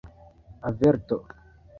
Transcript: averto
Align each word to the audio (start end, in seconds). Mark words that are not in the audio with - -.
averto 0.71 1.17